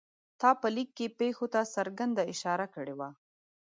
تا 0.39 0.49
په 0.61 0.67
لیک 0.75 0.89
کې 0.97 1.07
پېښو 1.19 1.45
ته 1.53 1.61
څرګنده 1.75 2.23
اشاره 2.33 2.65
کړې 2.75 2.93
وه. 2.99 3.09